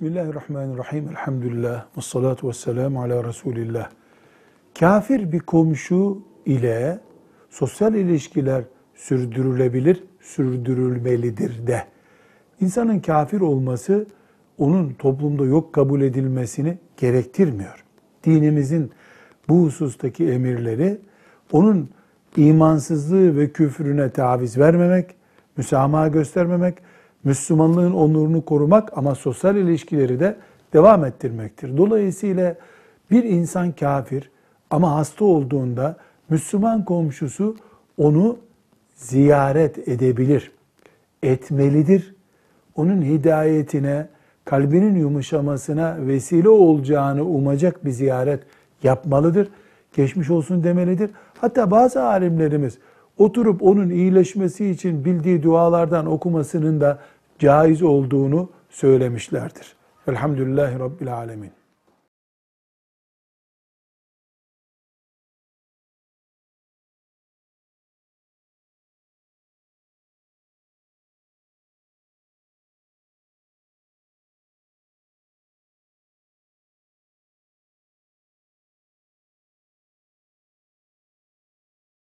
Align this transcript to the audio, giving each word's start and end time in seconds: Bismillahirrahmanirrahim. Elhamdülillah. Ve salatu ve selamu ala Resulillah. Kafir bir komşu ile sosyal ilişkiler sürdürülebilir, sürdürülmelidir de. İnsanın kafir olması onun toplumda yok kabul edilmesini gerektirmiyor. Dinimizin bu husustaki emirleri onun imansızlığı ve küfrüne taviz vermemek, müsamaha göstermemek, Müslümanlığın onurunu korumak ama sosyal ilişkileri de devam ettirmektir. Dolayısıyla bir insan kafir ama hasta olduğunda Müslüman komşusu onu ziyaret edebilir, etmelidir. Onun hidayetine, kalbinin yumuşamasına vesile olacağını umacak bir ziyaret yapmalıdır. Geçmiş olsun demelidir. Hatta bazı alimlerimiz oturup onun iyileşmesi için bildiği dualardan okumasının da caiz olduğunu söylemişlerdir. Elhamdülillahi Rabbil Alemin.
Bismillahirrahmanirrahim. 0.00 1.08
Elhamdülillah. 1.08 1.86
Ve 1.96 2.00
salatu 2.00 2.48
ve 2.48 2.52
selamu 2.52 3.02
ala 3.02 3.24
Resulillah. 3.24 3.90
Kafir 4.78 5.32
bir 5.32 5.40
komşu 5.40 6.22
ile 6.46 6.98
sosyal 7.50 7.94
ilişkiler 7.94 8.64
sürdürülebilir, 8.94 10.04
sürdürülmelidir 10.20 11.66
de. 11.66 11.84
İnsanın 12.60 13.00
kafir 13.00 13.40
olması 13.40 14.06
onun 14.58 14.94
toplumda 14.94 15.44
yok 15.44 15.72
kabul 15.72 16.00
edilmesini 16.00 16.78
gerektirmiyor. 16.96 17.84
Dinimizin 18.24 18.92
bu 19.48 19.62
husustaki 19.62 20.28
emirleri 20.28 20.98
onun 21.52 21.90
imansızlığı 22.36 23.36
ve 23.36 23.52
küfrüne 23.52 24.10
taviz 24.10 24.58
vermemek, 24.58 25.14
müsamaha 25.56 26.08
göstermemek, 26.08 26.78
Müslümanlığın 27.26 27.92
onurunu 27.92 28.44
korumak 28.44 28.98
ama 28.98 29.14
sosyal 29.14 29.56
ilişkileri 29.56 30.20
de 30.20 30.36
devam 30.72 31.04
ettirmektir. 31.04 31.76
Dolayısıyla 31.76 32.54
bir 33.10 33.24
insan 33.24 33.72
kafir 33.72 34.30
ama 34.70 34.94
hasta 34.94 35.24
olduğunda 35.24 35.96
Müslüman 36.30 36.84
komşusu 36.84 37.56
onu 37.98 38.36
ziyaret 38.94 39.88
edebilir, 39.88 40.52
etmelidir. 41.22 42.14
Onun 42.76 43.02
hidayetine, 43.02 44.08
kalbinin 44.44 44.94
yumuşamasına 44.94 45.96
vesile 46.00 46.48
olacağını 46.48 47.24
umacak 47.24 47.84
bir 47.84 47.90
ziyaret 47.90 48.42
yapmalıdır. 48.82 49.48
Geçmiş 49.96 50.30
olsun 50.30 50.64
demelidir. 50.64 51.10
Hatta 51.40 51.70
bazı 51.70 52.02
alimlerimiz 52.02 52.78
oturup 53.18 53.62
onun 53.62 53.90
iyileşmesi 53.90 54.70
için 54.70 55.04
bildiği 55.04 55.42
dualardan 55.42 56.06
okumasının 56.06 56.80
da 56.80 56.98
caiz 57.38 57.82
olduğunu 57.82 58.50
söylemişlerdir. 58.70 59.76
Elhamdülillahi 60.08 60.78
Rabbil 60.78 61.14
Alemin. 61.14 61.52